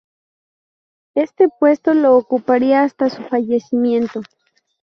[1.13, 4.21] Este puesto lo ocuparía hasta su fallecimiento.